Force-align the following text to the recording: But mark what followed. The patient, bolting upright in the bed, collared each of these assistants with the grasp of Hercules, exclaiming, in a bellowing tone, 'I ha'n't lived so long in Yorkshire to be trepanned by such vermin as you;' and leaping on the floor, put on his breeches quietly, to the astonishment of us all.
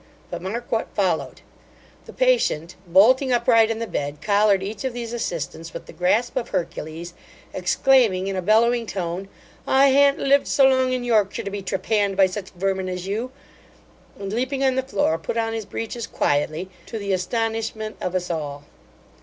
But 0.31 0.41
mark 0.41 0.71
what 0.71 0.87
followed. 0.95 1.41
The 2.07 2.11
patient, 2.11 2.75
bolting 2.87 3.31
upright 3.31 3.69
in 3.69 3.77
the 3.77 3.85
bed, 3.85 4.19
collared 4.19 4.63
each 4.63 4.83
of 4.83 4.93
these 4.93 5.13
assistants 5.13 5.73
with 5.75 5.85
the 5.85 5.93
grasp 5.93 6.35
of 6.35 6.49
Hercules, 6.49 7.13
exclaiming, 7.53 8.25
in 8.25 8.35
a 8.35 8.41
bellowing 8.41 8.87
tone, 8.87 9.29
'I 9.67 9.91
ha'n't 9.91 10.17
lived 10.17 10.47
so 10.47 10.65
long 10.65 10.91
in 10.91 11.03
Yorkshire 11.03 11.43
to 11.43 11.51
be 11.51 11.61
trepanned 11.61 12.17
by 12.17 12.25
such 12.25 12.49
vermin 12.49 12.89
as 12.89 13.05
you;' 13.05 13.29
and 14.17 14.33
leaping 14.33 14.63
on 14.63 14.73
the 14.73 14.81
floor, 14.81 15.19
put 15.19 15.37
on 15.37 15.53
his 15.53 15.67
breeches 15.67 16.07
quietly, 16.07 16.67
to 16.87 16.97
the 16.97 17.13
astonishment 17.13 17.95
of 18.01 18.15
us 18.15 18.31
all. 18.31 18.63